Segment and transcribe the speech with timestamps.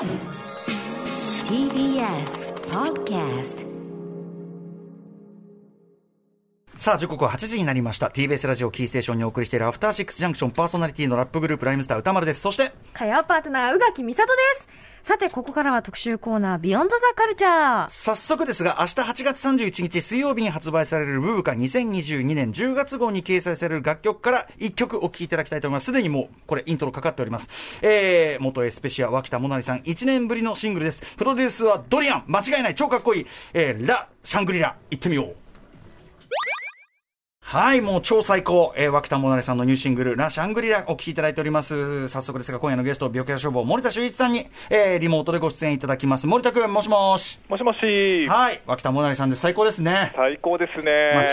[0.00, 0.08] TBS
[2.70, 3.66] Podcast
[6.74, 8.06] さあ、時刻は8時になりました。
[8.06, 12.40] TBS ラジオキーステーションにお送りしているアフターシックスジャンクションパーソナリティのラップグループライムスター歌丸です。
[12.40, 14.68] そして、火曜パートナー、宇垣美里です。
[15.02, 17.90] さて、ここからは特集コーナー、ビヨンドザカルチャー。
[17.90, 25.86] 早速ですが、明日8月31日水曜日に発売されるブブカ2022年10月号に掲載される楽曲から1曲お聴きいただきたいと思います。
[25.86, 27.48] すでにもう、これイントロかかっております。
[27.82, 31.16] えー、元エスペシア、脇田もなりさん、1年ぶりのシングルです。
[31.16, 35.36] プロデュースはドリアン、間違いない、超かっこいい、えー、ラ・シャングリラ、行ってみよう。
[37.52, 42.06] はい、もう超最高、えー、脇田もなれさんのニューシングル、ラ・シャングリラお聴きいただいております。
[42.06, 46.28] 早速ですが、今夜のゲスト、病気や消防、森田修一さんに、えー、リモートでご出演いただきます。
[46.28, 47.40] 森田君、もしもし。
[47.48, 48.28] もしもし。
[48.28, 49.42] はい、脇田もなれさんです。
[49.42, 50.12] 最高ですね。
[50.14, 50.92] 最高ですね。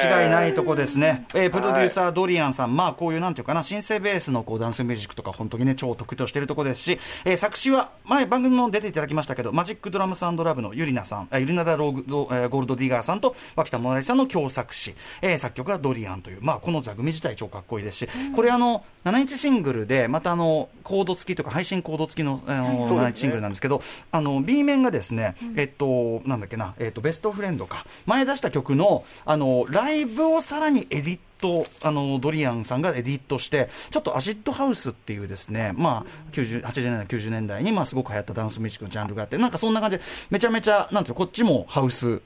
[0.10, 1.28] 間違いないとこですね。
[1.36, 12.02] えー、プロデューサー、ドリアンさん、まあ、こういう、なんていうかな、シンセベースのこうダンスミュージックとか、本当にね、超得意としているところですし、えー、作詞は、前番組も出ていただきましたけど、マジックドラムス&ラブのゆりなさん、えー、ゆりなだローグ、
[12.34, 42.22] えー、ゴールドディガーさんと、脇田もなりさんの共作詞、えー、作曲はドリアンという、まあ、この座組自体超かっこいいですし、これあの、7インチシングルで、またあの、コード付きとか、配信コード付きの、あの、7インチシングルなんですけど、あの、B 面がですね、えっと、なんだっけな、えっと、ベストフレンドか、前出した曲の、あの、ライブをさらにエディットとあのドリアンさんがエディットして、ちょっとアシッドハウスっていうですね、まあ、80年代、90年代に、まあ、すごく流行ったダンスミュージックのジャンルがあって、なんかそんな感じで、めちゃめちゃ、なんていうこっちもハウス、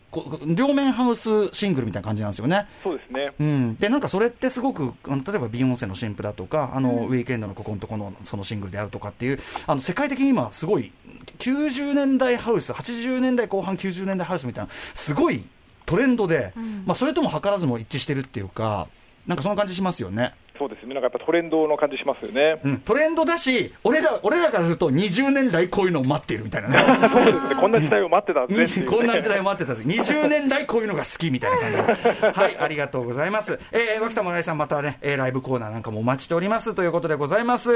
[0.46, 2.68] 両面ハウスシングルみたいな感じなんですよね。
[2.84, 3.34] そうですね。
[3.40, 3.76] うん。
[3.76, 10.92] で、なんかそれってすごく、あの例えばビヨンセの新譜だとか、あの、うん、ウィークエンドのここのとこのそのシングルであるとかっていう、あの、世界的に今すごい、
[11.40, 15.44] 90年代ハウス、80年代後半90年代ハウスみたいな、すごい
[15.92, 18.88] トレンドで、うん、まあ、それとも図らずも一致してるっていうか、
[19.28, 20.34] なんかそんな感じしますよね。
[20.58, 22.62] そうですね、なんかやっぱトレンドの感じしますよね。
[22.64, 27.10] うん、トレンドだし、俺ら俺らからすると、20年来こういうのを待っているみたいなね。
[27.10, 33.60] そうですね、こんな時代を待ってたぜ、 ね、こんな時代を待ってたぜ、20年来こういうのが好きみたいな感じ はい、ありがとうございます。
[33.72, 37.70] えー、脇田もらいさん、またね、えー、ライブコーナーなんかもお待ちしておりますということでございます。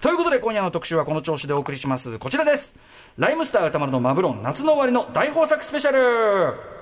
[0.00, 2.16] ということで、今夜の特集はこの調子でお送りします。
[2.20, 2.76] こちらです。
[3.18, 6.79] ライムスター歌丸のマブロン、夏の終わりの大豊作スペシャル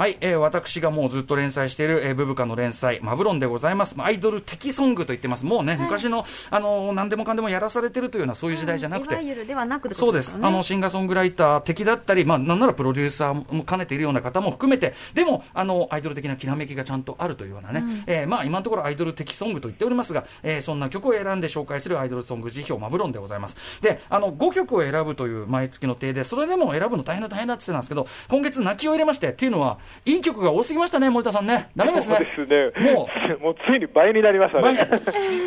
[0.00, 3.94] はい、えー、私がもうずっと連載している、えー、ブブカの連載、マブロンでございます。
[3.98, 5.44] アイドル的ソングと言ってます。
[5.44, 9.14] もうね、はい、昔の、あの、何でもかんでもやらされてるというような、そういう時代じゃなくて。
[9.14, 10.38] うん、いではなく、ね、そうです。
[10.40, 23.82] あの、シンガーソングライター的だったり、まあ、なんならプロデューサーも兼ねているような方も含めて、でも、あの、アイドル的なきらめきがちゃんとあるというようなね、うん、えー、まあ、今のところアイドル的ソングと言っておりますが、えー、そんな曲を選んで紹介するアイドルソング辞表、マブロンでございます。
[23.82, 31.70] で、あの、5曲を選ぶという毎月の定で、それでも選ぶの大変だ大変だって言ってたんですけど、今月泣きを入れまして、っていうのは、いい曲が多すぎましたね、森田さんね。
[31.76, 32.18] ダメですね。
[32.46, 32.92] ね。
[32.92, 33.08] も
[33.38, 34.88] う、もうついに倍になりましたね。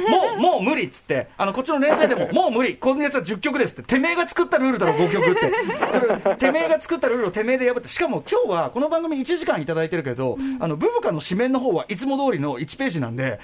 [0.10, 2.76] もう、もう無理っつって、あの、こっちの連載でも、もう無理。
[2.76, 3.96] 今月は10曲ですって。
[3.96, 5.52] てめえが作ったルールだろ、5曲って。
[5.92, 7.90] それ、てめえが作ったルールをてめえで破って。
[7.90, 13.40] しかも今日は、この番組1時間いただいてるけど、うん、あの、ブブカの紙面の方はいつも通りの1ページなんで、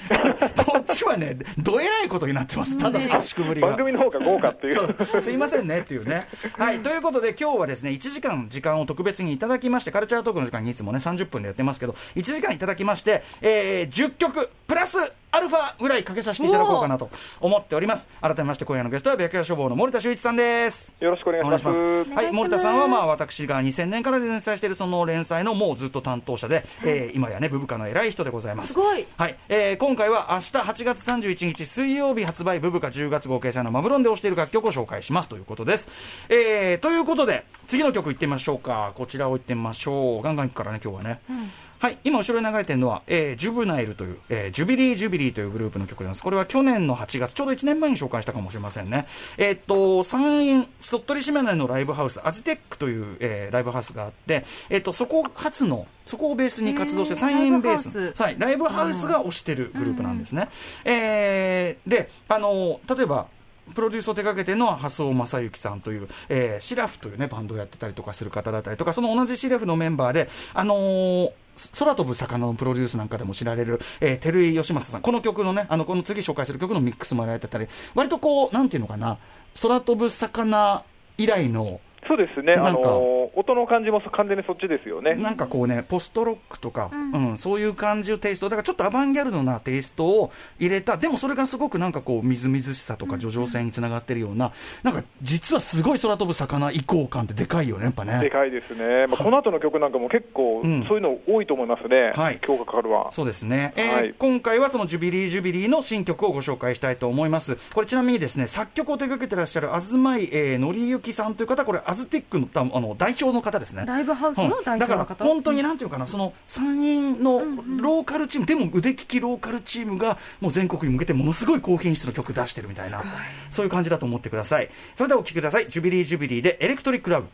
[0.66, 2.78] こっちはね、どえらいことになってます。
[2.78, 3.68] ただの圧縮ぶりが。
[3.68, 4.76] 番組の方が豪華っていう。
[4.76, 5.22] そう。
[5.22, 6.28] すいませんねっていうね。
[6.58, 6.80] はい。
[6.80, 14.98] ということで、今日はですね、1時間時間を特別にいただきまして、カルチャートークの時間にいつもね、30分でやってますけど、1時間いただきまして、えー、10曲、プラス
[15.32, 17.10] アルファぐらいかけさせていただこうかなと
[17.40, 18.08] 思っております。
[18.20, 20.96] 改めまして今夜のゲストは白夜処方の森田修一さんです。
[21.00, 21.84] よろしくお願いします。
[21.84, 28.74] はい、森田さんはまあ私が2000年から連載しているその連載のもうずっと担当者で、えー、今やね、ブブカの偉い人でございます。
[28.74, 29.06] すごい。
[29.18, 35.88] はい、えー、今回は明日8月31日水曜日発売ブブカ10月号掲載のマブロンで推している楽曲を紹介しますということです。
[36.30, 38.94] えー、ということで、次の曲いってみましょうか。
[38.96, 40.24] こちらをいってみましょう。
[40.24, 41.22] ガンガンいくからね、今日はね。
[41.30, 46.22] うんはい、今後ろに流れてるのは、えー、ジュブナイルという、えー、ジュビリー・ジュビリーというグループの曲です。
[46.22, 49.08] これは去年の8月、ちょうど1年前に紹介したかもしれませんね。
[49.38, 60.50] えー、っと、山陰、鳥取島根のライブハウス、アズティックという、えー、ライブハウスがあって、えー、っと、そこ初の、そこをベースに活動して、山陰ベース、はい、ライブハウスが推してるグループなんですね。
[60.84, 63.28] えー、で、あの、例えば、
[63.74, 71.32] プロデュースを手掛けてるのは、蓮尾正幸さんという、えー、シラフというね、バンドをやってたりとかする方だったりとか、その同じシラフのメンバーで、あのー
[71.78, 79.18] 空飛ぶ魚のプロデュースなんかでも知られる、えー、照井義正さん、この曲のね、あの、この次紹介する曲のミックスもやられてたり、割とこう、なんていうのかな、
[79.62, 80.84] 空飛ぶ魚
[81.18, 82.70] 以来の、そうですね、なんか。
[82.70, 85.14] あの音の感じも完全にそっちですよね。
[85.14, 87.30] なんかこうね、ポストロックとか、うん。
[87.30, 94.52] うん、そういう感じのテイスト、だからちょっとアバンギャルドなテイストを入れた、でもそれがすごくなんかこう、みずみずしさとか叙情性につながってるような、
[94.82, 98.20] なんか実はすごい空飛ぶ魚以降感ってでかいよね、やっぱね。
[98.20, 100.86] でかいですね、まあ、この後の曲なんかも結構、うん。
[100.88, 102.40] そういうの多いと思いますね、はい。
[102.46, 103.12] 今日かかるは。
[103.12, 104.16] そうですね、えーはい。
[104.18, 107.58] 今回はそのジュビリー・ジュビリーの新曲をご紹介したいと思います。
[107.74, 113.84] これちなみにですね、作曲を手掛けてらっしゃる東井、えー、紀之さんという方、これアズティックのたあの代表の方ですね。
[113.86, 115.16] ライブハウスの代表のだ方。
[115.16, 117.40] から本当になんていうかな、その3人の
[117.82, 123.04] ローカルチーム、でも腕利きローカルチームがもう全国に向けてものすごい高品質の曲出してるみたいな、
[123.50, 124.70] そういう感じだと思ってください。
[124.96, 125.68] それではお聴きください。
[125.70, 127.28] ジュビリー・ジュビリーでエレクトリック・ラブ。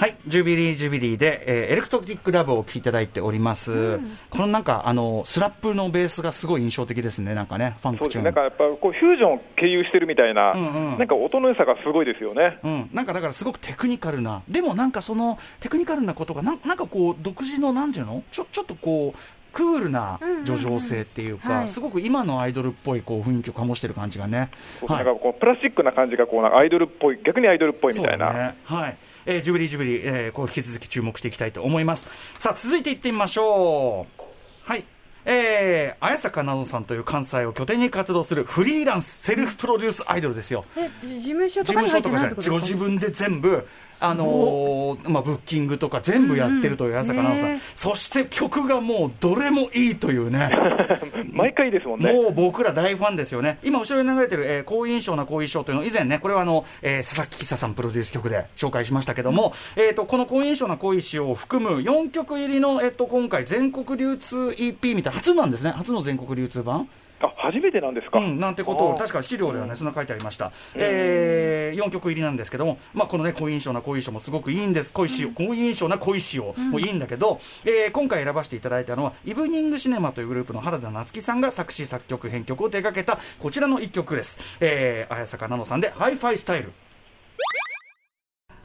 [0.00, 3.98] はい、ジュビリー・ジュビリーで、えーエレクトリック・ラブをお聴きいただいております。
[4.30, 8.24] このなんか、あの、スラップのベースがすごい印象的ですね、なんかね、ファンクチューン。
[8.24, 12.60] なんかやっぱこうフュージョンを経由してるみたいな、うんうんなんか音の良さがすごいですよね。
[12.64, 18.22] うん、なんかだからすごくテクニカルな、でもなんかそのテクニカルなことがなん、なんかこう、独自の、なんていうの？
[18.32, 19.18] ちょちょっとこう、
[19.52, 24.48] クールな叙情性っていうか、はいすごく今のアイドルっぽいこう雰囲気を醸してる感じがね。
[24.80, 28.32] そうなんかこうプラスチックな感じがこうアイドルっぽい、逆にアイドルっぽいみたいな。
[28.32, 28.54] ね。
[28.64, 28.96] はい。
[29.26, 32.08] えージュビリージュビリー、えーこう引き続き注目していきたいと思います。
[32.38, 34.22] さあ、続いていってみましょう。
[34.64, 34.84] はい。
[35.26, 40.64] えー、綾坂奈々さんという関西を拠点に活動するフリーランス、セルフプロデュースアイドルですよ。
[40.76, 43.66] え、事務所事とかに入ってない、ご自分で全部、
[44.00, 50.50] あのーまあ、ブッキングとか全部やってるという綾坂奈々さん、ねそして曲がもうどれもいいというね。
[51.32, 52.12] 毎回ですもんね。
[52.12, 53.58] もう僕ら大ファンですよね。
[53.62, 65.70] 今後ろに流れてる、えー、好印象な好印象というのを以前ね、これはあの、えー佐々木久さんプロデュース曲で紹介しましたけども、えっ、と、この好印象な好印象を含む4曲入りの、えっ、と、今回全国流通 EP みたいな、初なんですね。
[65.70, 66.88] 初の全国流通盤
[67.22, 68.18] あ初めてなんですか？
[68.18, 70.52] うん、なんてことを、確か資料ではね、そんな書いてありました。
[70.74, 74.92] えー、4曲入りなんですけども、まあ、このね、好印象な好印象もすごくいいんです。
[74.94, 84.38] 好印象、好印象な好印象もいいんだけど、えー今回選ばせていただいたのは、イブニングシネマというグループの原田夏樹さんが作詞作曲編曲を手掛けた、こちらの1曲です。
[84.60, 86.72] えー、綾坂奈々さんで、ハイファイスタイル。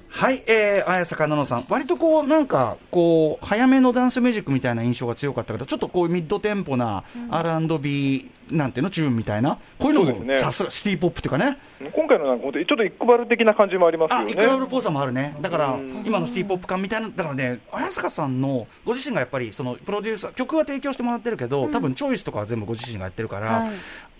[0.08, 11.58] はい、えー、綾坂奈々さん、割とこう、なんか、こう、早めのダンスミュージックみたいな印象が強かったけど、ちょっとこう、ミッドテンポな R&B なんていうの、チューンみたいな、こういうのも、ねさすがシティポップっていうかね、
[11.94, 14.32] 今回のなんかちょっとイクバル的な感じもありますよあ、ね。
[14.32, 15.36] イクラブルポーザーもあるね。
[15.42, 23.72] だからうん、今のシティポップ感みたいな、だからね、綾坂さんの、ご自身がやっぱり、その、プロデューサー、曲は提供してもらってるけど、多分チョイスとかは全部ご自身がやってるから、はい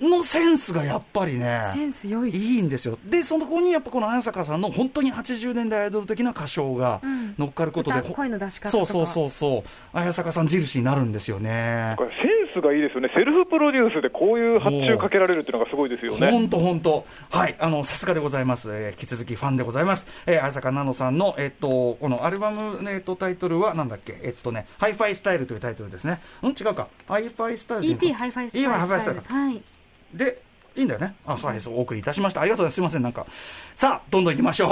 [0.02, 2.30] のセンスがやっぱりね、センス良い。
[2.30, 3.00] いいんですよ。
[3.06, 12.04] で、そのこにやっぱこの綾坂さんの本当に80年代アイドル的な歌唱がうん乗っかることで、歌声の出し方そうそうそうそう、綾坂さん印になるんですよねこ。
[12.04, 13.12] れセンスがいいですよね。
[13.14, 16.32] セルフプロデュースでこういう発注かけられるっていうのがすごいですよね。
[16.32, 18.72] 本当本当はい、あの、さすがでございます。
[18.74, 20.08] えー引き続きファンでございます。
[20.26, 26.22] えー、綾坂奈々さんの、えっと、このアルバム、えっと、タイトルは、なんだっけ、えっとね、ハイファイスタイルというタイトルですね。
[26.44, 26.48] ん？
[26.48, 26.88] 違うか。
[27.08, 28.70] ハイファイスタイル EP ハイファイスタイル。
[28.70, 29.34] EP ハイファイスタイルか。
[29.34, 29.62] はい。
[30.14, 30.42] で、
[30.76, 31.16] いいんだよね。
[31.26, 32.42] あ、そう、はい、そう、お送りいたしました。
[32.42, 32.76] ありがとうございます。
[32.76, 33.26] すみません、なんか。
[33.76, 34.70] さあ、どんどん行きましょう。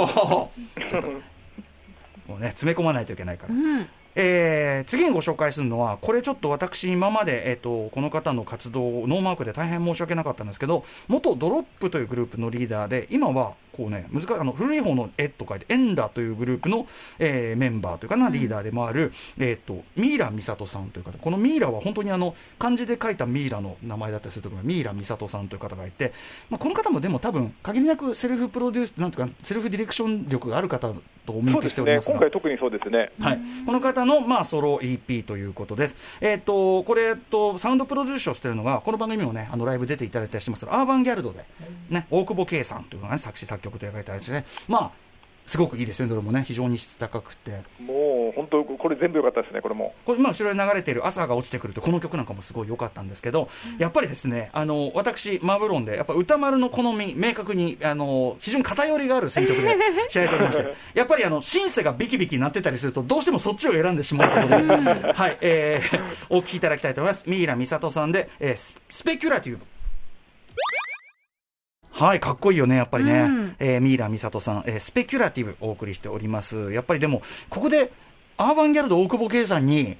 [2.30, 3.56] もうね、詰め込まないといけないからう。
[3.56, 3.88] ん。
[4.16, 16.86] えー次にご紹介するのは、これちょっと私、今まで、えっとこの方の活動をノーマークで大変申し訳なかったんですけど、元ドロップというグループのリーダーで、今はこう、ね、難しいあの古い方の絵と書いて、エンラというグループの、
[17.18, 26.12] えーメンバーというかな、リーダーでもある、えっとミイラ美里さんという方、このミイラは本当にあの漢字で書いたミイラの名前だったりするところミイラ美里さんという方がいて、
[26.50, 30.92] まあ、この方もでも多分、限りなくセルフプロデュース、なんとか、セルフディレクション力がある方
[31.24, 31.68] とお見受けそうですね。
[31.70, 33.10] しておりますが今回特にそうですね。
[33.18, 35.96] はい、この方の、まあ、ソロ EP ということです。
[36.20, 41.44] えっ、と、これ、えっと、サウンドプロデュースをしてるのが、この番組もね、あの、ライブ出ていただいたりしてますアーバンギャルドで、
[41.90, 44.44] ね、大久保圭さんというのがね、作詞作曲と書いてあるんですね。
[44.68, 44.90] まあ、
[45.46, 47.62] すごくいいですよね、どれもね、非常に質高くて。
[47.80, 49.94] もう本当、これ全部良かったですね、これも。
[50.04, 53.48] これ今後ろに流れている朝が落ちてくるとこの曲なんかもすごい良かったんですけど、
[53.78, 59.76] やっぱりですねあの私マブロンでやっぱ歌丸の好み明確にあの非常に偏りがある選曲で
[60.08, 67.28] 知られておりましてやっぱりあのシンセがビキビキになってたりするとどうしてもそっちを選んでしまうということで、はいえー、お聴きいただきたいと思います。
[67.28, 69.64] ミイラ美里さんで、えーススペキュラティブ
[71.94, 73.20] はい、かっこいいよね、やっぱりね。
[73.20, 76.72] うんえーミイラ美里さん、えースペキュラティブお送りしております。
[76.72, 77.92] やっぱりでも、ここで、
[78.36, 79.96] アーバンギャルド大久保圭さんに、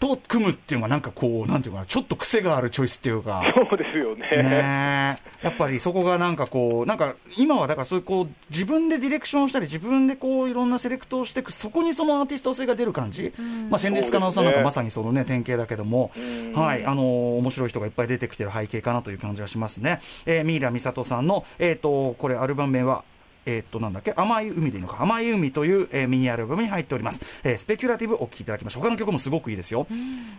[0.00, 3.42] と組むっていうのがなんかこう、なんていうかな、ちょっと癖があるチョイスっていうか。
[3.54, 4.42] そうですよね。
[4.42, 13.32] ねえやっぱりそこがなんかこう、なんか今はだからそういうこう、自分でディレクションしたり、自分でこう、いろんなセレクトをしていく、そこにそのアーティスト性が出る感じ。
[13.70, 17.04] まあ、戦術家のさんなんかまさにそのね、典型だけども、うんはい、あのー
[17.38, 20.00] 面白い人がいっぱい出てきてる背景かなという感じがしますね。
[20.26, 23.04] えーミイラ美里さんの、えっ、と、これアルバム名は、
[23.46, 27.20] えーっと、なんだっけ、甘い海でいいのか、甘い海という、えーミニアルバムに入っております。
[27.42, 28.80] えースペキュラティブお聴きいただきました。
[28.80, 29.86] 他の曲もすごくいいですよ。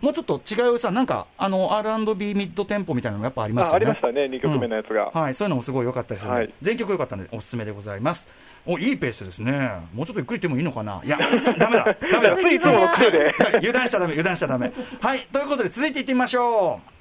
[0.00, 3.74] もうちょっと違うさ、なんか、あの、R&B ミッドテンポみたいなのもやっぱありますよね。
[3.74, 5.10] あありましたね、2曲目のやつが。
[5.12, 8.28] はい、そういうのもすごい良かったですので、はい全曲良かったのでおすすめでございます。
[8.66, 9.52] お、いいペースですね。
[9.94, 11.00] もうちょっとゆっくり言ってもいいのかな？
[11.04, 11.18] いや、
[11.58, 12.36] ダメだ、ダメだ。
[12.36, 13.34] つ いつもの癖で。
[13.58, 14.72] 油断しちゃダメ、油断しちゃダメ。
[15.00, 16.95] はい、ということで続いていってみましょう。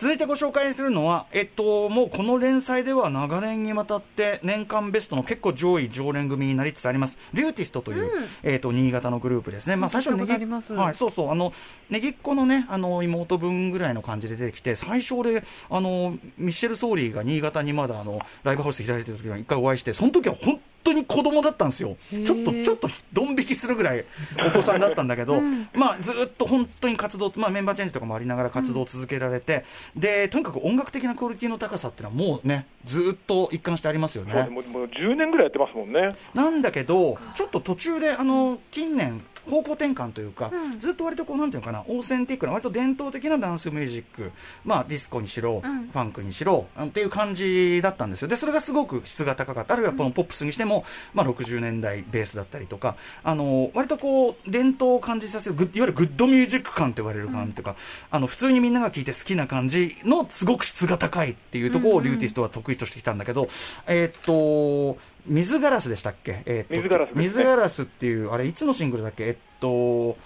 [0.00, 8.24] 続いてご紹介するのは、えっと、もうこの連載では長年にわたって年間ベストの結構上位常連組になりつつあります、リューティストという、うん。
[8.42, 9.76] えっと、新潟のグループですね。
[9.76, 10.72] まあ最初聞いたことネギあります。
[10.72, 11.52] はい、そうそう、あの、
[11.90, 21.96] ネギっ子のね、あの、妹分ぐらいの感じで出てきて、最初で、あの、ミッシェル・ソーリーが新潟にまだ、あの、ライブハウス開いてる時に一回お会いして、その時は本当に子供だったんですよ。
[22.12, 24.04] ーちょっと、ちょっと、ドン引きするぐらい
[24.48, 25.40] お子さんだったんだけど、
[25.74, 29.64] まあ、ずっと本当に活動、まあ、メンバーチェンジとかもありながら活動を続けられて、
[29.96, 34.48] で、とにかく音楽的なクオリティの高さっていうのはもうね、ずっと一貫してありますよね。
[34.50, 36.10] もうもう10年ぐらいやってますもんね。
[36.34, 40.80] なんだけど、ちょっと途中で、あの、近年、方向転換というか、うん。
[40.80, 44.32] ずっと割とこう、なんていうのかな、オーセンティックな、割と伝統的なダンスミュージック、
[44.64, 45.88] まあ、ディスコにしろ、うん。
[45.88, 48.28] ファンクにしろ、っていう感じだったんですよ。
[48.28, 49.74] で、それがすごく質が高かった。
[49.74, 57.76] あるいはこのポップスにしても、まあ、60年代ベースだったりとか、あの、割とこう、伝統を感じさせる、グッいわゆるグッドミュージック感と言われる感じとか、
[58.10, 63.48] あの、普通にみんなが聴いて好きな感じの、すごく質が高いっていうところを、リューティストは得意としてきたんだけど、
[63.86, 67.14] えーっと、水ガラスでしたっけ、えーっと水ガラスね。
[67.16, 69.26] 水ガラスっていう、あれ、いつのシングルだっけ？
[69.26, 70.16] えっと、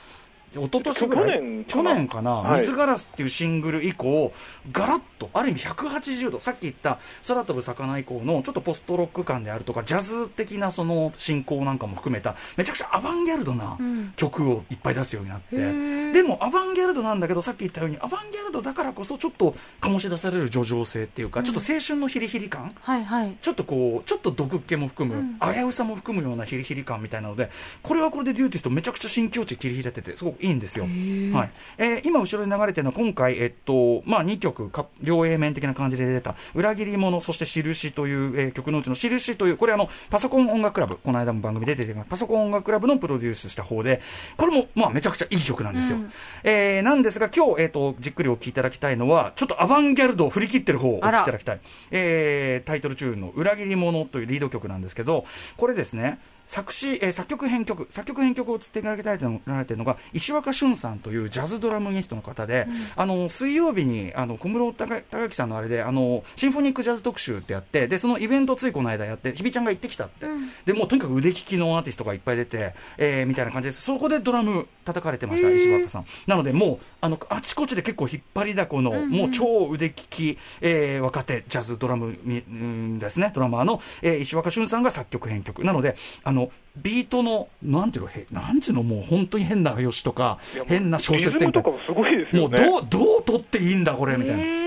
[0.59, 1.65] 一昨年ぐらい？
[1.67, 2.31] 去年か去な？
[2.33, 2.61] はい。
[2.61, 4.33] 水ガラスっていうシングル以降、
[4.73, 14.13] ガラッと、ある意味180度、さっき言った空飛ぶ魚以降のちょっとポストロック感であるとか、ジャズ的なその進行なんかも含めた、めちゃくちゃアバンギャルドなうん。
[14.17, 16.13] 曲をいっぱい出すようになって、へー。
[16.13, 23.37] でもアバンギャルドなんだけど、さっき言ったように、アバンギャルドだからこそ、ちょっと醸し出される叙情性っていうか、ちょっと青春のヒリヒリ感、はいはい。
[23.41, 25.39] ちょっとこう、ちょっと毒っ気も含む、うん。
[25.55, 27.51] 危うさも含むようなヒリヒリ感みたいなので、
[27.83, 30.85] これはこれでデューティストめちゃくちゃ新境地切り開いてて、すごくいいんですよ。
[30.85, 44.01] はいえー今後ろに流れてるのは今回、えっと、まあ2曲か、両 A 面的な感じで出た、裏切り者、そして印という、えー曲のうちの印という、これあの、パソコン音楽クラブ、この間も番組で出てきました、パソコン音楽クラブのプロデュースした方で、
[44.37, 45.99] これも、まあめちゃくちゃいい曲なんですよ。
[45.99, 46.13] うん
[46.45, 51.61] えーなんですが、今日、えっ、と、じっくりお聴きいただきたいのは、ちょっとアバンギャルドを振り切ってる方をお聴きいただきたい。
[51.91, 55.25] えータイトルチューンの裏切り者というリード曲なんですけど、
[55.57, 70.27] これですね、作詞、えー作曲編曲、作曲編曲をつっていただきたいとられているのが、石若俊さんというジャズドラムニストの方で、あの、水曜日に、あの、小室孝孝之さんのあれで、あの、シンフォニックジャズ特集ってやって、で、そのイベントついこの間やって、ひびちゃんが行ってきたって。
[70.27, 73.83] うんで、もうとにかく腕利きのアーティストがいっぱい出て、えーみたいな感じです。
[73.83, 76.07] そこでドラム叩かれてました、石若さん。
[76.27, 85.65] なので、もう、あの、あちこちで結構引っ張りだこの、うんうんもう超腕利き、えー若手ジャズドラムに、うんですね、ドラマーの、えー石若俊さんが作曲編曲。
[85.65, 86.34] なので、あの、
[86.77, 91.63] ビートの、なんていうの、へなんていうの、もう本当に変な拍子とか変な小説展開。
[91.63, 92.61] とかもすごいですよね。
[92.69, 94.64] もうどう、どう撮っていいんだ、これ、みたいな。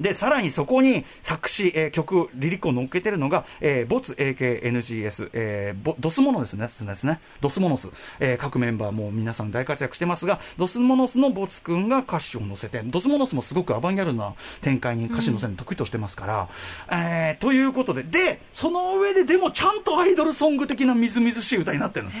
[0.00, 7.20] で、さらにそこに作詞、えー曲、リリックを乗っけてるのが、えー、ボツ AKNGS、えー、ボドスモノスのやつですね。
[7.40, 7.88] ドスモノス。
[8.20, 16.48] えー各メンバーも皆さん大活躍してますが、ドスモノスのボツくんが歌詞を載せて、ドスモノスもすごくアバンギャルドな展開に歌詞載せるの得意としてますから、
[16.90, 22.12] えーということで、で、その上ででもちゃんとアイドルソング的なみずみずしい歌になってるの。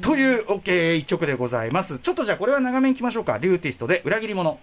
[0.00, 1.98] という、OK、一曲でございます。
[1.98, 3.38] ちょっとじゃあこれは長めにいきましょうか。
[3.38, 4.58] リューティストで裏切り者。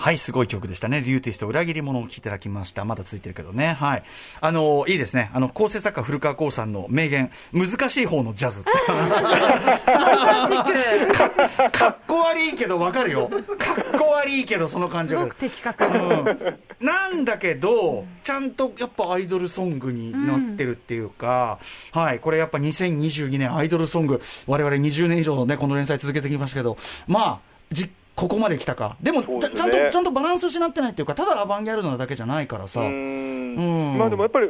[0.00, 1.00] はい、すごい曲でしたね。
[1.00, 2.84] リューティスト裏切り者を聴いていただきました。
[2.84, 3.72] まだついてるけどね。
[3.72, 4.04] はい。
[4.40, 5.28] あの、いいですね。
[5.34, 8.70] あの、構成作家古川光さんの名言、難しい方のジャズって。
[11.12, 11.30] か
[11.70, 13.28] かっこ悪いけどわかるよ。
[13.58, 15.84] かっこ悪いけどその感じがすごく的確。
[15.84, 21.58] うんなんだけど、ちゃんとやっぱアイドルソングになってるっていうか、
[21.90, 26.76] はい、これやっぱ2022年アイドルソング、我々20年以上ね、この連載続けてきましたけど、
[27.08, 28.96] まあ、じここまで来たか。
[29.00, 32.80] でも、ねちゃんと、ちゃんとバランス失ってないっていうか、ただアバンギャルドなだけじゃないからさ。
[32.80, 34.48] うんまあでもやっぱり、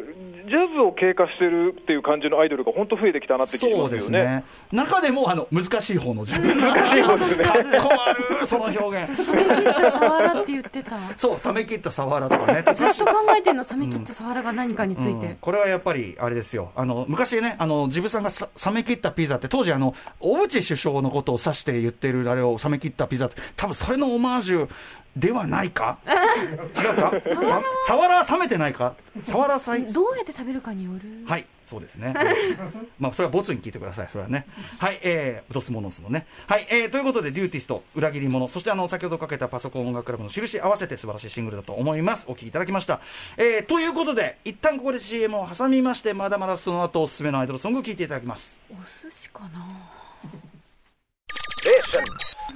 [0.49, 3.99] ジャズを経過してるっていう感じのアイドルが本当増えてきたなって気がしそうますよね。
[3.99, 4.45] ですね。
[4.73, 6.55] 中でも、あの、難しい方のジャズ。
[6.55, 9.33] 難しい方ですねかっこ悪い、その表現。
[9.33, 10.97] 冷め切ったサワラって言ってた。
[11.17, 12.63] そう、冷め切ったサワラとかね。
[12.75, 15.37] ずっと考えてんの、冷め切ったサワラが何かについうんて。
[15.41, 24.69] これはやっぱりあれですよ、あの昔ね、あのジブさんがさ冷め切ったピザって、当時あの、小渕首相のことを指して言ってるあれを冷め切ったピザって、多分それのオマージュ
[25.17, 25.99] ではないか？
[26.07, 27.13] 違うか？
[27.45, 28.95] さサワラは冷めてないか？
[29.23, 29.85] サワラさい？
[29.93, 31.25] どうやって食べるかによる。
[31.27, 32.15] はい、そうですね。
[33.01, 34.47] まあ、それはボツに聞いてください、それはね。
[34.79, 36.27] はい、えー、ドスモノスのね。
[36.47, 42.27] はい、えー、ということで、リューティスト、裏切り者、そしてあの、先ほどかけたパソコン音楽クラブの印合わせて素晴らしいシングルだと思います。
[42.29, 43.01] お聴きいただきました。
[43.37, 48.61] えー、ということで、一旦ここで CM を挟みまして、まだまだその後おすすめのアイドルソングを聴いていただきます。
[48.71, 49.67] お寿司かな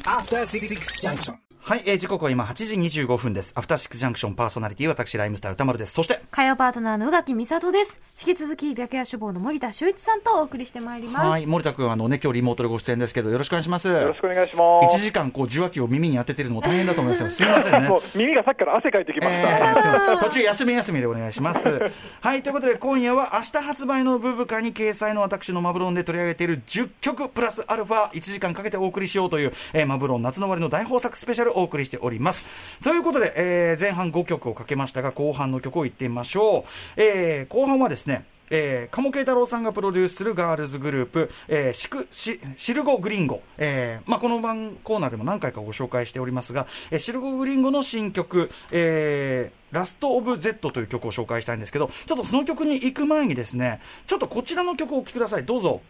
[0.04, 1.34] After Six Junction.
[1.64, 3.52] はい、えー、時刻は今8時25分です。
[3.56, 5.92] アフターシックスジャンクションパーソナリティ私、ライムスター宇多丸です。
[5.92, 8.00] そして、火曜パートナーの宇垣美里です。
[8.26, 11.28] 引き続き、白夜首謀の森田修一さんとお送りしてまいります。
[11.28, 13.86] はい、森田君、あのね、今日リモートでご出演ですけど、よろしくお願いします。
[13.86, 14.96] よろしくお願いします。
[14.96, 17.30] 1時間、こう、受話器を耳に当ててるのも大変だと思いますよ。
[17.30, 17.88] すみませんね。
[18.16, 19.48] 耳がさっきから汗かいてきました。
[19.48, 21.68] えーすいません途中休み休みでお願いします。
[22.20, 32.42] はい、ということで今夜は明日発売のブブカに掲載の私のマブロンで取り上げている10曲プラスアルファ1時間かけてお送りしようという、えーマブロン夏の終わりの大豊作スペシャルお送りしております。
[32.82, 36.70] ということで、えー前半5曲をかけましたが後半の曲を言ってみましょう。
[36.96, 55.46] えー後半はですね、えー、鴨慶太郎さんがプロデュースするガールズグループ、えーシクシシルゴグリンゴ、えーまあ、この番コーナーでも何回かご紹介しておりますが、えーシルゴグリンゴの新曲、えーラスト・オブ・ゼットという曲を紹介したいんですけど、ちょっとその曲に行く前にですね、ちょっとこちらの曲をお聴きください。
[55.46, 55.80] どうぞ。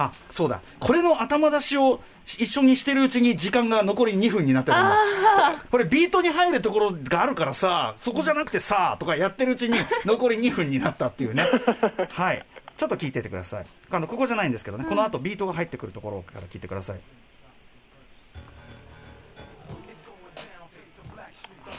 [0.00, 0.62] あ、そうだ。
[0.78, 4.96] これの頭出しを一緒にしてるうちに時間が残り2分になってるんだ。
[5.70, 11.46] これビートに入るところがあるからさ、そこじゃなくてさ、とかやってるうちに残り2分になったっていうね。
[12.12, 12.46] はい。
[12.78, 13.66] ちょっと聞いててください。
[13.90, 17.00] あの、ここじゃないんですけどね、この後ビートが入ってくるところから聞いてください。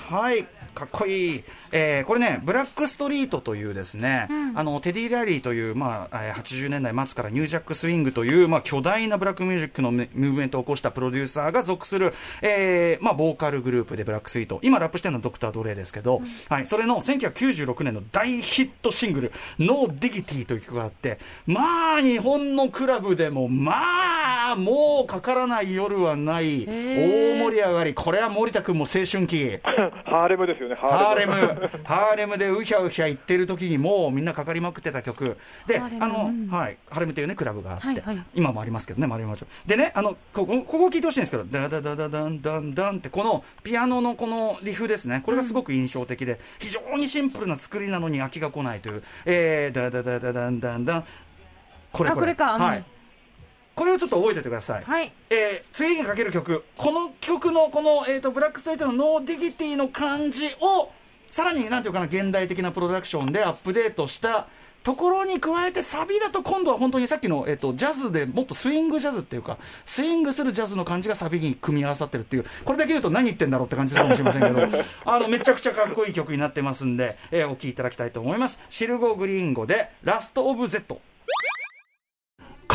[0.09, 0.43] はい。
[0.75, 1.43] かっこいい。
[1.71, 14.59] えーこれね、ブラックストリートというですね、あの、テディ・ライリーという、まあ、えー80年代末からニュージャック・スイングという、まあ、巨大なブラックミュージックのムムーブメントを起こしたプロデューサーが属する、えーまあ、ボーカルグループでブラックストリート。
[14.63, 16.65] 今ラップしてるのはドクター・ドレイですけど、はい。
[16.65, 27.93] それの1996年の大ヒットシングル、ノー・ディギティという曲があって、まあ、日本のクラブでも、まあ、もうかからない夜はない、大盛り上がり。
[27.93, 29.59] これは森田君も青春期。
[30.05, 35.37] ハーレムですよね、ハーレム、ハーレムでうひゃうひゃ言ってる時にもうみんなかかりまくってた曲。
[35.67, 39.45] で、あハーレムの、うんはい、ハーレムというね、クラブがあって、はいはい今もありますけどね、円山町。
[39.65, 51.05] でね、あの、ここ、ここ聞いてほしいんですけど、ダダダダダンダンダンって、このピアノのこのリフですね、これがすごく印象的で、非常にシンプルな作りなのに飽きが来ないという、えー、ダダダダダンダンダン、
[51.91, 52.85] これあこれかうんはい。
[53.73, 54.83] これをちょっと覚えておいてください。
[54.83, 55.13] はい。
[55.29, 60.91] えー次にかける曲、この曲のこの、えー、とブラックストリートのノーディギティの感じを、
[61.31, 64.47] さらになんていうかな、現代的なプロダクションでアップデートした
[64.83, 78.59] ところに加えて、サビだと今度は本当にさっきの、えー、とジャズでもっとスイングジャズっていうか、スイングするジャズの感じがサビに組み合わさってるっていう、これだけ言うと何言ってんだろうって感じするかもしれませんけど、 あのめちゃくちゃかっこいい曲になってますんで、えーお聴きいただきたいと思います。
[78.69, 80.99] シルゴ・グリーンゴで、ラスト・オブ・ゼット。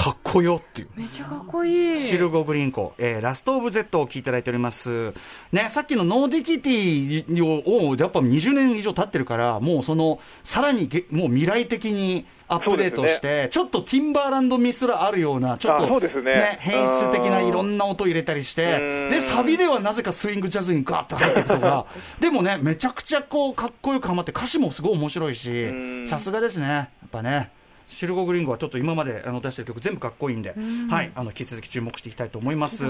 [0.06, 0.88] かっこよっていう。
[0.94, 1.98] めっちゃかっこいい。
[1.98, 5.12] シルゴ・グリーンコ、えーラスト・オブ・ゼットを聞いていただいております。
[5.50, 21.86] ね、さっきのノーディギティを、をやっぱ20年以上経ってるから、もうその、さらにげもう未来的にアップデートして、ちょっとティンバーランドみすらあるような、ちょっと、ね変質的ないろんな音入れたりしてう、んで、サビではなぜかスイングジャズにガーッと入っていくとか、
[22.20, 25.72] でもね、めちゃくちゃこう、かっこよくハマって、歌詞もすごい面白いしう、
[26.04, 27.55] んさすがですね、やっぱね。
[27.86, 30.54] シルゴ・グリーンゴはちょっと今まであの出してる曲全部かっこいいんで、
[30.90, 32.84] はい、あの引き続き注目していきたいと思います。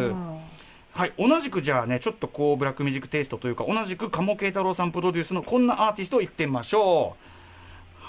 [0.97, 7.36] はい、同じくじゃあね、ちょっとこう、ブラックミュージックテイストというか、同じく加茂啓太郎さんプロデュースのこんなアーティストを行ってみましょう。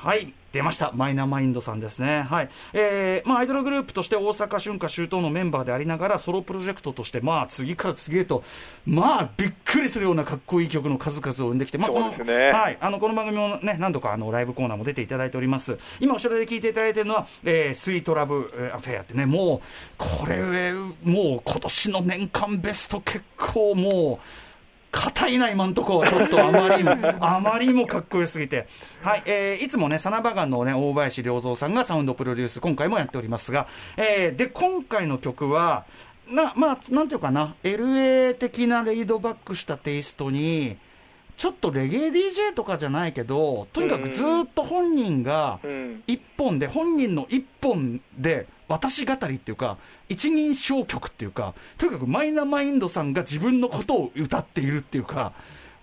[0.03, 0.31] はい。
[0.53, 0.91] 出ました。
[0.93, 2.21] マイナーマインドさんですね。
[2.21, 2.49] はい。
[2.73, 8.43] えー、まあ、アイドルグループとして大阪春夏秋冬のメンバーでありながら、ソロプロジェクトとして、まあ、次から次へと、
[8.85, 12.77] まあ、びっくりするようなかっこいい曲の数々を生んできて、まあ、この、ねはい。
[12.79, 15.77] あの、この番組もね、何度かあの、ライブコーナーも出ていただいております。
[15.99, 20.91] 今、後ろで聞いていただいているのは、えー、 Sweet Love えー Affair ってね、もう、これ、も
[21.37, 24.46] う、今年の年間ベスト結構もう、
[24.91, 28.67] 硬いな、今んとこ、ちょっとあまりも、あまりもかっこよすぎて。
[29.01, 35.85] はい、えー、いつもね、サナバガンのね、大林良三さんがサウンドプロデュース、今回もやっておりますが、えー、で、今回の曲は、
[36.29, 40.77] な、まあ、なんていうかな、LA 的なレイドバックしたテイストに、
[41.37, 46.03] ちょっとレゲエ DJ とかじゃないけど、とにかくずーっと本人がうん。
[46.07, 49.77] 一本で、本人の一本で、私語りっていうか、
[50.09, 55.33] 一人称曲っていうか、とにかくマイナマインドさんが自分のことを歌っているっていうか、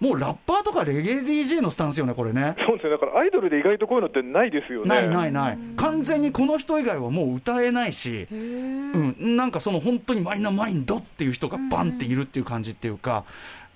[0.04, 2.56] もうラッパーとかレゲエ DJ のスタンスよね、これね。
[2.68, 4.88] そうですね、だからアイドルで意外とこういうのってないですよね。
[4.88, 5.58] ないないない。
[5.78, 13.24] 完全にこの人以外はもう歌えないし、うん、なんかその本当にマイナマインドっていう人がバンっているっていう感じっていうか、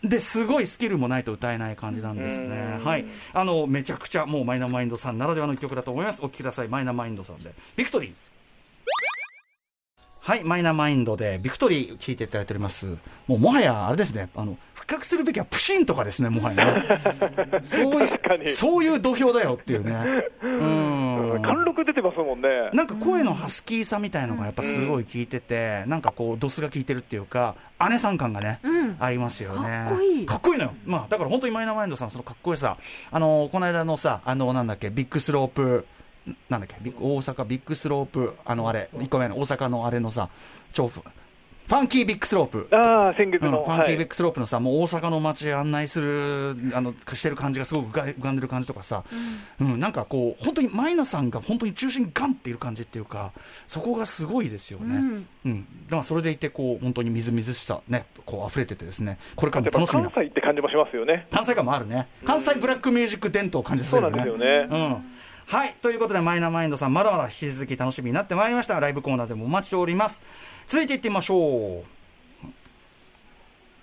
[0.04, 2.78] ですごいスキルもないと歌えない感じなんですね。
[2.84, 3.06] はい。
[3.32, 6.20] あの、めちゃくちゃもうマイナマインドさんならではの一曲だと思います。
[6.20, 6.68] お聴きください。
[6.68, 7.52] マイナマインドさんで。
[7.74, 8.12] ビクトリー。
[10.28, 12.98] はい、マイナマインドで、ビクトリー聞いていただいております。
[13.26, 14.58] もうもはや、あれですね、あの、
[14.88, 17.00] 復活するべきはプシンとかですね、もはやね。
[17.62, 19.92] そういう、そういう土俵だよっていうね。
[20.42, 21.42] うん。
[21.42, 22.48] 貫禄出てますもんね。
[22.72, 27.54] なんか声のハスキーさみたいのがやっぱすごい効いてて、なんかこう、ドスが効いてるっていうか、
[27.90, 29.84] 姉さん感がね、うんありますよね。
[29.86, 30.72] かっこいいかっこいいのよ。
[30.86, 32.78] まあ、だから本当にマイナーマインドさん、そのかっこよさ、
[33.10, 35.86] あの、この間のさ、あの、なんだっけ、ビッグスロープ、
[36.48, 40.30] なんだっけ、大阪ビッグスロープ、あのあれ、1個目の大阪のあれのさ、
[40.72, 41.02] 超フ、
[41.68, 42.66] ファンキービッグスロープ。
[42.72, 43.62] ああ、先月うん、の。
[43.62, 49.04] ファンキーベッはいクスロープのさ、もう大阪の街案内する、あの、してる感じがすごく浮かんでる感じとかさ、
[49.60, 53.32] うん、なんかこう、本当にマイナさんが本当に中心にガンっている感じっていうか、
[53.66, 54.96] そこがすごいですよね。
[54.96, 55.66] うんうん。
[55.84, 60.24] だからそれでいて、こう、本当にみずみずしさ、ね、こう溢れててですね、これからも楽しみな関。
[60.24, 61.26] 西って感じもしますよね。
[61.30, 62.08] 関西感もあるね。
[62.24, 64.68] 関西ブラックミュージック伝統を感じさせるそうなんですよね。
[64.70, 65.04] うん。
[65.48, 65.74] はい。
[65.80, 68.78] ということで、マイナーマインドさん、まだまだ引き続き楽しみになってまいりました。
[68.78, 70.22] ライブコーナーでもお待ちしております。
[70.66, 71.84] 続いていってみましょう。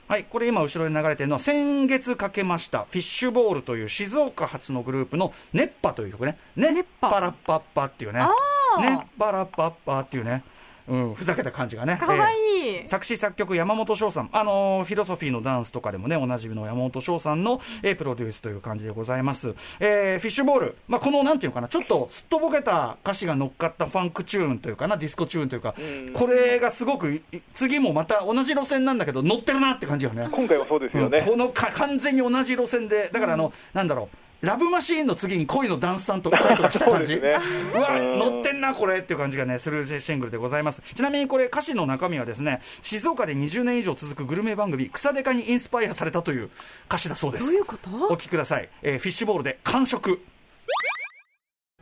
[0.07, 0.25] はい。
[0.25, 6.37] これ今後ろに流れてるのは、先月かけました、フィッシュボールという静岡発のグループの、熱波という曲ね。
[6.55, 8.19] ね熱波パラッパッパっていうね。
[8.19, 10.43] あーねパラッパッパっていうね。
[10.87, 11.97] うん、ふざけた感じがね。
[11.97, 12.87] かわええいい。
[12.87, 19.55] 作詞作曲ヤマモトショウさん、あのーフィロソフィーのダンスとかでもね、おなじみのヤマモトショウさんの、えープロデュースという感じでございます。
[19.79, 27.21] えーフィッシュボール、まあ、このなんていうのかな、ちょっとすっとぼけた歌詞が乗っかったファンクチューンというかな、ディスコチューンというか、んこれがすごくい、
[27.53, 30.27] 次もまた同じ路線なんだけど、乗ってるなって感じよね。
[30.31, 31.17] 今回はそうですよね。
[31.19, 34.17] うんこのか完全に同じ路線で、だからあの、なんだろう。
[34.41, 37.13] ラブマシーンの次に恋のダンスさんとさんとか来た感じ。
[37.15, 37.37] そうね
[37.73, 40.81] うわ、うん乗ってんな、これっていう感じがね、するシングルでございます。
[40.93, 46.49] ちなみにこれ歌詞の中身はですね、静岡で20年以上続くグルメ番組、草デカにインスパイアされたという
[46.87, 47.45] 歌詞だそうです。
[47.45, 47.89] どういうこと？
[47.89, 48.69] お聞きください。
[48.83, 50.19] えーフィッシュボールで完食。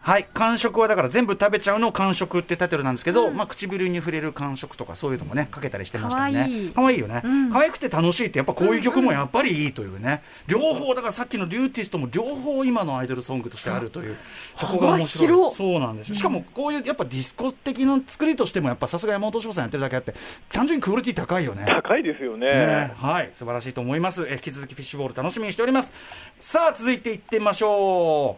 [0.06, 0.28] はい。
[0.34, 6.72] 完食はだから全部食べちゃうのを完食ってタイトルなんですけど、まあ唇に触れる完食とかそういうのもね、かけたりしてましたよね。
[6.76, 7.22] かわいいよね。
[7.24, 10.22] うん可愛くて楽しいってやっぱこういう曲もやっぱりいいというね。
[10.48, 14.18] 両方、だからさっきのデューティストも両方今のアイドルソングとしてあるという。
[14.56, 15.52] そこが面白い。
[15.54, 16.16] そうなんですよ。
[16.16, 20.14] しかもこういうやっぱディスコ的な作りとしてもやっぱさすがヤマモトショウさんやってるだけあって、
[20.52, 21.66] 単純にクオリティ高いよね。
[21.66, 22.48] 高いですよね。
[22.48, 24.28] ねはい、素晴らしいと思います。
[24.28, 25.94] えー引き続きフィッシュボール楽しみにしております。
[26.40, 28.38] さあ、続いていってみましょ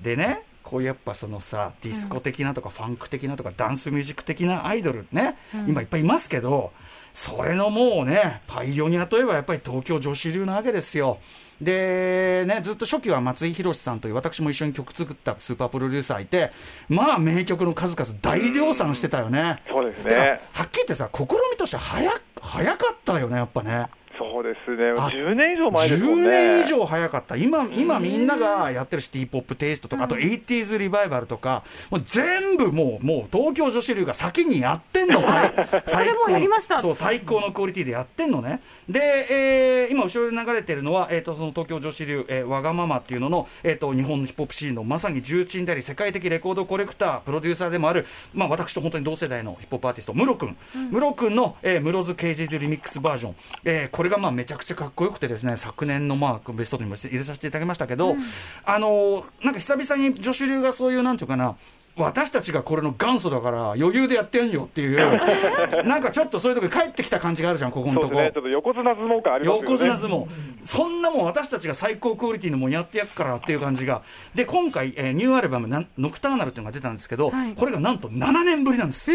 [0.00, 0.04] う。
[0.04, 5.36] でね、こうやっぱそのさ、ディスコ的なとか、ファンク的なとか、ダンスミュージック的なアイドルね、
[5.68, 6.72] 今いっぱいいますけど、
[7.12, 11.18] それのもうね、パイオニアといえばやっぱり東京女子流なわけですよ。
[11.60, 16.50] で、ね、ずっと初期は松井宏さんという私も一緒に曲作ったスーパープロデューサーいて、
[16.88, 19.62] まあ名曲の数々大量産してたよね。
[19.68, 20.40] そうですね。
[20.52, 23.86] はっきり言ってさ、試みとして早早かったよね、やっぱね。
[24.18, 24.90] そうですね。
[24.90, 26.28] あ10年以上前ですもんね。
[26.28, 27.36] 10年以上早かった。
[27.36, 35.52] 今、今みんながやってるシティポップテイストとか、あと 80s リバイバルとか、もう全部もう、もう東京女子流が先にやってんの、 最
[35.86, 38.60] それもやりましたそう、最高のクオリティでやってんのね。
[38.88, 50.56] で、えー今後ろに流れてるのは、えっ、と、その東京女子流、えーわがままっていうのの、えっ、と、日本のヒップホップシーンのまさに重鎮であり、世界的レコードコレクター、プロデューサーでもある、まあ私と本当に同世代のヒップホップアーティスト、ムロ君。
[50.90, 53.34] ムロ君の、えー、ムロズ KG's リミックスバージョン。
[53.64, 58.16] えーこれがまあめちゃくちゃかっこよくてですね、昨年のまあベストにも入れさせていただきましたけど、
[58.64, 61.56] あのーなんか久々に女子流がそういうなんていうかな、
[61.96, 65.20] 私たちがこれの元祖だから余裕でやってんよっていう、
[65.86, 68.14] なんかちょっとそういうとこ帰ってきた感じがあるじゃん、ここのとこ。
[68.16, 68.32] ね。
[68.34, 69.70] ちょっと横綱相撲感ありますよね。
[69.70, 70.26] 横綱相撲、
[70.64, 74.02] そんなもん私たちが最高クオリティのもんやってやっからっていう感じが、
[74.34, 79.12] で今回、えーニューアルバムな、ノクターナルっていうのが出たんですけど、はいこれがなんと7年ぶりなんです。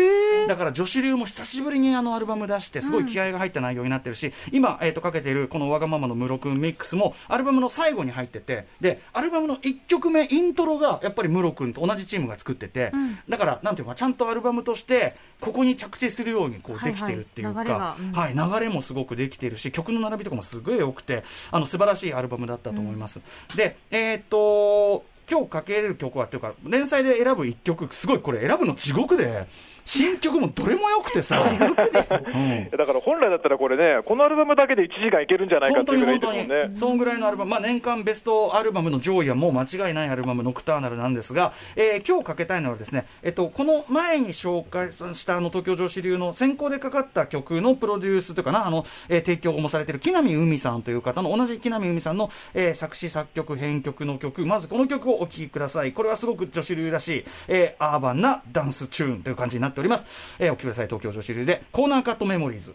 [0.48, 13.20] だから女子流も久しぶりにあのアルバム出して、すごい気合が入った内容になってるし、今、えー、とかけているこのわがままのムロ君ミックスも、アルバムの最後に入ってて、で、アルバムの1曲目、イントロがやっぱりムロ君と同じチームが作ってて、うん。
[13.28, 23.20] だから、なんていうか、ちゃんとアルバムとして、ここに着地するようにこうできてるっていうか、はいはい流れはい、流れもすごくできているし、曲の並びとかもすごい良くて、あの素晴らしいアルバムだったと思います。
[23.56, 29.48] で、えーっと、今日かけれる曲はっていうか、連載で選ぶ一曲、すごいこれ選ぶの地獄で、
[29.90, 32.70] 新曲もどれも良くてさ、 うん。
[32.70, 36.70] だから本来だったらこれね、このアルバムだけで1時間いけるんじゃないかっていうぐらいいいね。
[36.76, 55.94] そんぐらいのアルバム、まあ、年間ベストアルバムの上位はもう間違いないアルバム、ノクターナルなんですが、えー今日かけたいのはですね、えっと、この前に紹介したあの東京女子流の先行でかかった曲のプロデュースというかな、あの、えー提供もされている木南海さんという方の、同じ木南海さんの、えー作詞作曲編曲の曲、まずこの曲をお聴きください。
[55.94, 60.06] これはすごく女子流らしい、えーアーバンなダンスチューンという感じになっております。
[60.40, 62.74] えーお聴きください、東京女子流で、コーナーカットメモリーズ。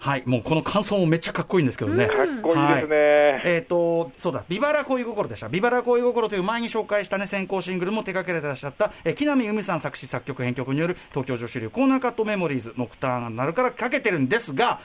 [0.00, 2.06] はい、もうこの感想もめっちゃかっこいいんですけどね。
[2.06, 2.96] かっこいいですね。
[2.96, 5.48] はいえっ、と、そうだ、ビバラ恋心でした。
[5.48, 14.80] ビバラ恋心という前に紹介したね、先行シングルも手掛けられてらっしゃった、えー木南海さん作詞作曲編曲による東京女子流コーナーカットメモリーズ、ノクターナルからかけてるんですが、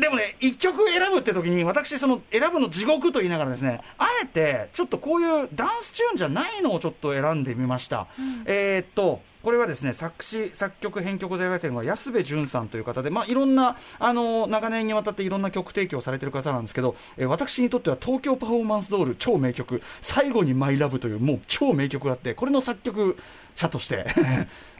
[0.00, 8.06] でもね、一曲選ぶって時に、私、その、選ぶの地獄と言いながらですね、あえて、ちょっとこういうダンスチューンじゃないのをちょっと選んでみました。
[8.44, 23.16] えーっと、これはですね、作詞、作曲、編曲で描いてるのは安部淳さんという方で、まあ、いろんな、あの、長年にわたっていろんな曲提供されてる方なんですけど、えー私にとっては東京パフォーマンスドール超名曲、最後にマイラブというもう超名曲があって、これの作曲
[23.56, 24.14] 者として、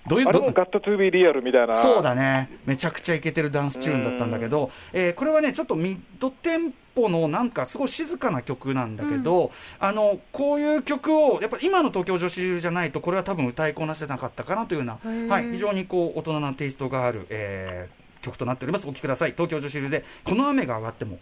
[0.06, 1.74] どういう、どあれもガットトゥービーリアルみたいな。
[1.74, 18.86] そうだね、めちゃくちゃイケてるダンスチューンだったんだけど、えーこれはね、ちょっとミッドテンポのなんかすごい静かな曲なんだけど、あのこういう曲を、やっぱり今の東京女子流じゃないと、これは多分歌いこなせなかったかなというようーな、はい、非常にこう大人なテイストがある、えー曲となっております。
[18.86, 19.32] お聴きください。
[19.32, 21.18] 東京女子流で、この雨が上がっても。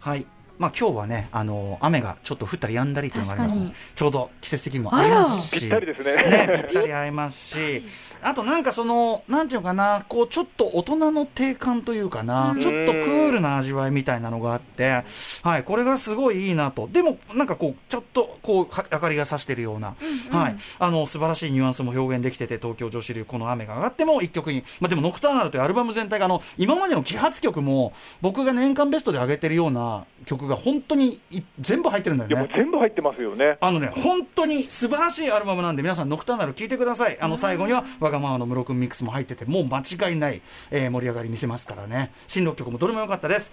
[0.00, 0.26] はい。
[0.58, 3.58] まあ今日はね、あの雨がちょっと降ったり止んだりというのがあります。
[3.94, 5.60] ちょうど季節的にも合いますし。
[5.60, 6.16] ぴったりですね。
[6.16, 7.82] ね、ぴったり合いますし、
[8.22, 15.04] あとなんかその、なんていうのかな、こう、ちょっと大人の定感というかな、ちょっとクールな味わいみたいなのがあって、
[15.42, 16.88] はい、これがすごいいいなと。
[16.92, 19.94] でも、なんかこう、ちょっと、こう、は明かりが差してるような、
[20.30, 32.56] はい、あの、素晴らしいニュアンスも表現できてて、東京女子流、この雨が上がっても一曲に、まあでも、ノクターナルというアルバム全体が、あの、今までの揮発曲も、僕が年間ベストで上げてるような曲が本当にい全部入ってるんだよいや、もねう。
[32.56, 33.58] 全部入ってますよね。
[33.60, 37.18] あのね、本当に素晴らしいアルバムなんで、皆さん、ノクターナル聴いてください。
[37.20, 42.12] あの、最後には、わがままのムロ君ミックスも入ってて、もう間違いない、えー盛り上がり見せますからね。
[42.26, 43.52] 新6曲もどれも良かったです。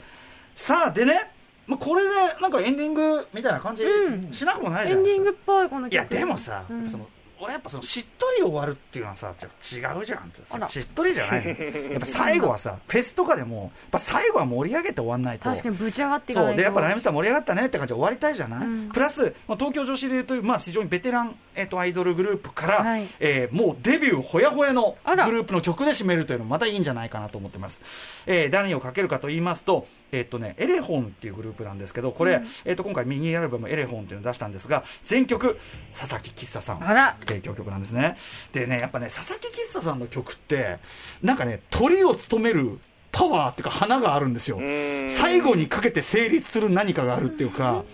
[0.56, 1.30] さあ、でね、
[1.68, 2.10] まあ、これで、
[2.42, 5.54] なんかエンディングみたいな感じうんしなくもないじエンディンゃないですか。
[5.56, 5.94] グっぽい、この曲。
[5.94, 7.08] いや、でもさ、うんその、
[7.40, 10.20] 俺やっぱその、しっとり終わるっていうのはさ、違うじゃん。
[10.26, 11.46] ってしっとりじゃない
[11.92, 15.50] やっぱ最後はさ、フェスとかでも、やっぱ最後は盛り上げて終わんないと。
[15.50, 16.42] 確かにぶち上がっていか。
[16.42, 16.56] そう。
[16.56, 18.90] でやっぱライムスター盛り上がったねって感じで終わりたいじゃない、うん。
[18.90, 23.08] プラス、まあ、東京女子流という、まあ、非常にベテラン、えっとアイドルグループから、はい。
[23.20, 27.82] えーもうデビューほやほやのグループの曲で締めるというのもまたいいんじゃないかなと思ってます、
[28.26, 35.58] えー何をかけるかと言いますと,、えっとね、エレホンっていうグループなんですけどこれ、えっと今回ミニアルバム「エレホン」っていうのを出したんですが全曲
[35.98, 36.80] 佐々木喫茶さん
[37.26, 38.18] 提供曲なんですね。
[38.54, 40.78] でねやっぱね佐々木喫茶さんの曲って
[41.22, 42.80] なんかね鳥を務める
[43.12, 44.60] パワーっていうか花があるんですよ。
[44.60, 45.10] ん。
[45.10, 47.86] 最後にかけて成立する何かがあるっていうか、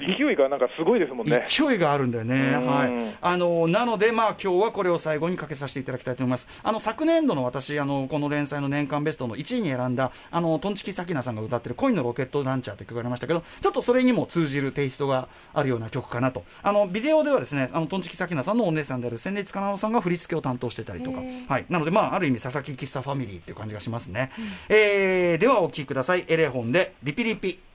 [0.00, 1.46] 勢いがなんかすごいですもんね。
[1.48, 6.48] 勢いがあるんだよね、うんはい、あのなので、まあ今日はこれを最後にかけさせていただきたいと思います。
[6.62, 24.30] あの昨年度の私あの、この連載の年間ベストの1位に選んだ、あのトンチキサキナさんが歌ってる恋のロケットランチャーという曲がありましたけど、ちょっとそれにも通じるテイストがあるような曲かなと、あのビデオではですねあのトンチキサキナさんのお姉さんである千里かなおさんが振り付けを担当してたりとか、はい、なので、まあ、ある意味、佐々木喫茶ファミリーっていう感じがしますね。
[24.68, 27.69] えーではお聴きください、エレホンでリピリピ。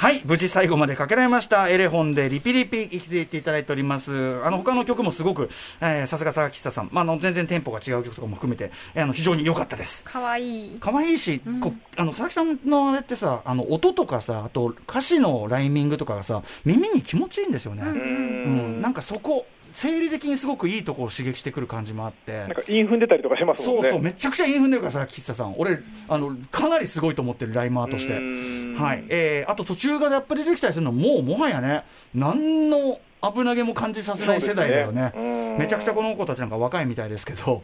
[0.00, 1.68] はい、無事最後までかけられました。
[1.68, 4.42] エレホンでリピリピ生きていっていただいております。
[4.42, 5.50] あの、他の曲もすごく、
[5.82, 10.02] えーさすが佐々木久さん、まあ、あの、全然テンポが違う曲とかも含めて、えーあの、非常に良かったです。
[10.04, 10.78] かわいい。
[10.80, 17.82] 可愛いし、こあの佐々木さんのあれってさ、あの音とかさ、あと歌詞のライミングとかがさ、耳に気持ちいいんですよね。
[17.82, 18.80] ううんん。
[18.80, 22.40] なんかそこ、生理的にすごくいいところを刺激してくる感じもあって。
[22.40, 23.82] なんか、イン踏んでたりとかしますもんね。
[23.82, 25.54] そうそう、めちゃくちゃインフンでるからさ、喫茶さん。
[25.58, 25.78] 俺、
[26.08, 28.14] あの、かなりすごいと思ってる、ライマーとして。
[28.14, 29.04] うんはい。
[29.08, 35.02] えー、あと途中がラップでできたりするのも、もはやね、なんの危なげも感じさせない世代だよね。
[35.02, 37.62] ねうんめちゃくちゃこの子たちなんか若いみたいですけど、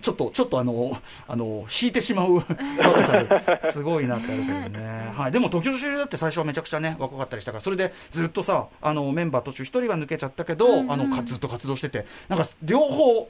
[0.00, 2.36] ちょっと、ちょっとあの、あの、引いてしまう
[2.78, 5.12] 若さですごいなってあるけどね。
[5.14, 5.32] はい。
[5.32, 13.28] でも、時々だって最初はめちゃくちゃね、若かったりしたから、それでずっとさ、あの、メンバー途中一人は抜けちゃったけど、あの、かずっと活動してて、なんか、両方、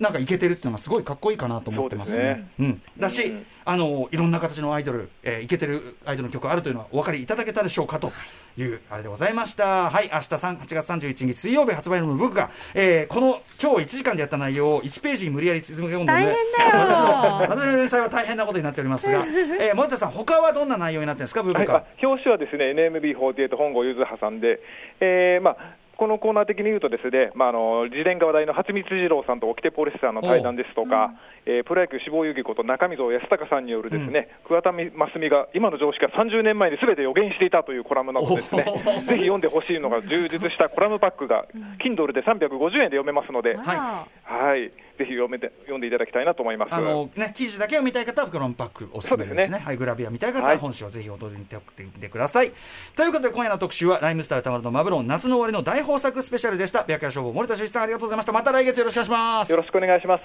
[0.00, 2.18] なんかいけてるっていうのがすごいかっこいいかなと思ってますね。
[2.18, 2.82] そうですねうん。
[2.98, 8.12] だし、うんあの、いろんな形のアイドル、えー、いけてるアイドルの曲あるというのはお分かりいただけたでしょうかと
[8.56, 9.90] いう、あれでございました。
[9.90, 19.24] はい、明日3 8月31日水曜日発売の僕が、えー、この今日1時間でやった内容を1ページに無理やり続け込んで大変だよ私の、私の連載は大変なことになっておりますが、
[19.60, 21.84] えー、森田さん、他はどんな内容になってるんですか、ブーブはい、カあ。
[22.02, 24.60] 表紙はですね NMB48 本郷ゆず挟んで、
[25.00, 25.56] えーまあ、
[26.00, 31.12] このコーナー的に言うとですね、まあ、あの自伝が話題の初光二郎さんと沖手ポリスターの対談ですとか、
[31.44, 38.64] えープロ野球志望遊戯こと中溝康隆さんによるですね、桑田真澄が今の常識が30年前にすべて予言していたというコラムなどですね
[39.08, 41.44] ぜひ読んでほしいのが充実したコラムパックが
[41.84, 42.48] Kindle で350
[42.80, 44.06] 円で読めますので、はいあ。
[44.30, 46.74] はい、ぜひ読めて読んでいただきたいなと思います。
[46.74, 49.44] あのね、記事だけを見たい方は、クロンパックおすすめですね。
[49.46, 49.58] すね。
[49.58, 50.58] はい、グラビア見たい方ははい。
[50.58, 52.52] 本誌をぜひ驚いておってみてください。
[52.94, 56.84] ということで、今夜の特集は、ライムスター歌丸のマブロン夏の終わりの大豊作スペシャルでした。
[56.86, 58.32] 白夜消防、森田修一さんありがとうございました。
[58.32, 59.50] また来月よろしくお願いします。
[59.50, 60.22] よろしくお願いします。